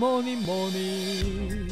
[0.00, 1.68] morning, morning.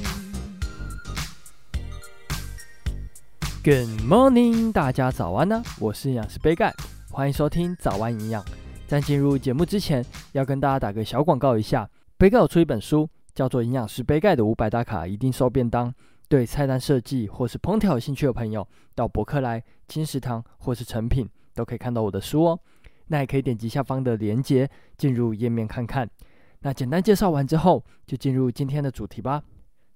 [3.65, 5.63] Good morning，大家早安呢！
[5.81, 6.75] 我是营养师杯盖，
[7.11, 8.45] 欢迎收听早安营养。
[8.87, 11.89] 在进入节目之前，要跟大家打个小广告一下，
[12.19, 15.91] 杯盖有出一本书，叫做《营养师杯盖的五百大卡一定瘦便当》。
[16.29, 22.61] 对菜单设计或是烹调有兴趣的朋友，到博客来、金石堂或是诚品都可以看到我的书哦。
[23.07, 24.69] 那也可以点击下方的链接
[24.99, 26.07] 进入页面看看。
[26.61, 29.43] 那简单介绍完之后，就进入今天的主题吧。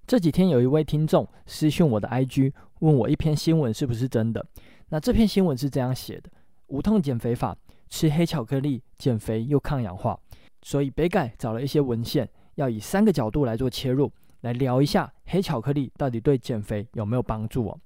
[0.05, 4.45] 这几天有一位听众私讯我的 IG，问我一篇新闻是不是真的。
[4.89, 6.29] 那这篇新闻是这样写的：
[6.67, 7.55] 无痛减肥法，
[7.89, 10.19] 吃黑巧克力减肥又抗氧化。
[10.61, 14.11] 所以北改找了一些文献，要以三个角度来做切入。
[14.41, 17.79] 来聊一下黑巧克力到底对减肥有没有帮助哦？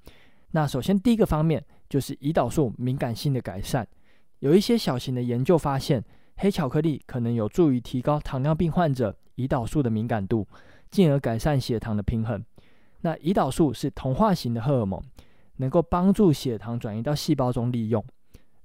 [0.49, 3.87] 那首先第一个方面就是胰岛素敏感性的改善。
[4.39, 6.03] 有一些小型的研究发现，
[6.37, 10.47] 黑巧克力可能有助于提高糖尿病患者胰岛素的敏感度，
[10.89, 12.43] 进而改善血糖的平衡。
[13.01, 15.01] 那胰岛素是同化型的荷尔蒙，
[15.57, 18.03] 能够帮助血糖转移到细胞中利用。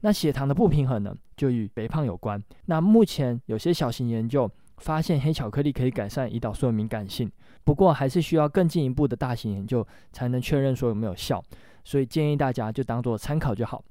[0.00, 2.42] 那血糖的不平衡呢，就与肥胖有关。
[2.66, 7.30] 那目前有些小型研究发现，黑巧克力可以改善胰岛素的敏感性。
[7.64, 11.42] 不过还是需要更进一步的大型研究才能确认说有没有效，
[11.84, 13.82] 所以建议大家就当做参考就好。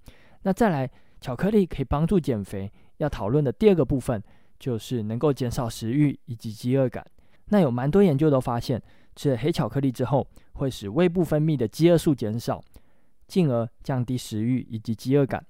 [0.44, 0.90] 那再来，
[1.22, 2.70] 巧克力可以帮助减肥，
[3.02, 4.22] 要讨论的第二个部分
[4.60, 7.04] 就是能够减少食欲以及饥饿感。
[7.50, 8.82] 那有蛮多研究都发现，
[9.16, 12.62] 吃了黑巧克力之后会使胃部分泌的饥饿素减少，
[13.28, 15.44] 进而降低食欲以及饥饿感。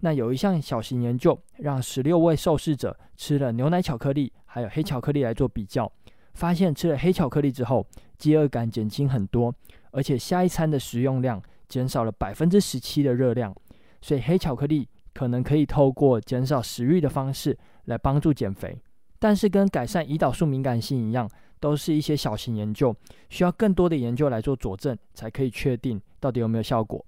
[0.00, 5.90] 那有一项小型研究，让十六位受试者吃了牛奶巧克力还有黑巧克力来做比较。
[6.34, 9.54] 发现吃了黑巧克力之后，饥饿感减轻很多，
[9.92, 13.54] 而且下一餐的食用量减少了百分之十七的热量。
[14.00, 14.88] 所以黑巧克力
[15.18, 18.78] 可能可以透过减少食欲的方式来帮助减肥，
[19.18, 22.94] 但是跟改善胰岛素敏感性一样，都是一些小型研究，
[23.28, 27.04] 需要更多的研究来做佐证，才可以确定到底有没有效果。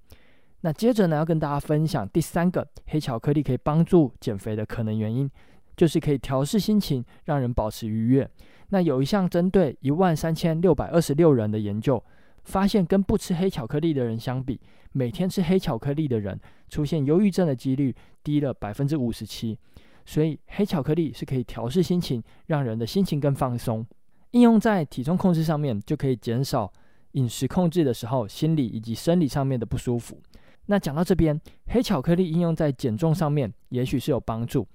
[0.63, 5.31] 那接着呢，要跟大家分享第三个黑巧克力可以帮助减肥的可能原因，
[5.77, 8.29] 就是可以调试心情，让人保持愉悦。
[8.71, 12.03] 那有一项针对一万三千六百二十六人的研究，
[12.45, 14.61] 发现跟不吃黑巧克力的人相比，
[14.93, 19.59] 每天吃黑巧克力的人出现忧郁症的几率低了百分之五十七。
[20.07, 23.87] 所以黑巧克力是可以调适心情，让人的心情更放松。
[24.33, 26.73] 应用在体重控制上面，就可以减少
[27.13, 30.21] 饮食控制的时候心理以及生理上面的不舒服。
[30.67, 34.67] 那讲到这边，黑巧克力应用在减重上面，也许是有帮助，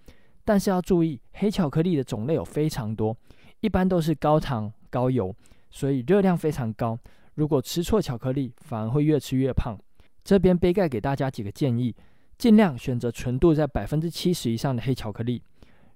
[0.44, 3.16] 但是要注意，黑巧克力的种类有非常多。
[3.62, 5.34] 一般都是高糖高油，
[5.70, 6.98] 所以热量非常高。
[7.36, 9.78] 如果吃错巧克力，反而会越吃越胖。
[10.24, 11.96] 这边杯盖给大家几个建议：
[12.38, 15.42] 尽量选择纯度在百分之七十以上的黑巧克力，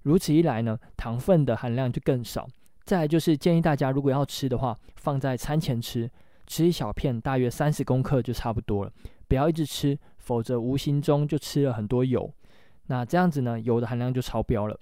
[0.03, 2.47] 如此一来呢，糖分的含量就更少。
[2.83, 6.09] 再来就是建议大家，如果要吃的话，放在餐前吃，
[6.47, 8.91] 吃一小片，大约三十公克就差不多了。
[9.27, 12.31] 不要一直吃，否则无形中就吃了很多油。
[12.87, 14.79] 那这样子呢，油的含量就超标了。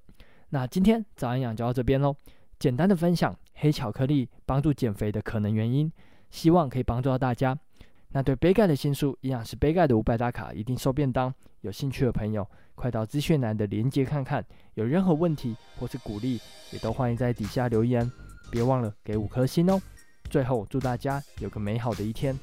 [0.50, 2.16] 那今天早安养就到这边喽。
[2.58, 5.92] 简单的分享黑巧克力帮助减肥的可能原因，
[6.30, 7.58] 希望可以帮助到大家。
[8.10, 11.30] 那对杯盖的新书《营养师杯盖的五百大卡一定收便当》，
[11.62, 14.44] 有兴趣的朋友快到资讯栏的链接看看。
[14.76, 16.40] 有任何问题或是鼓励，
[16.72, 18.10] 也都欢迎在底下留言。
[18.50, 19.82] 别忘了给五颗星哦。
[20.30, 22.36] 最后祝大家有个美好的一天。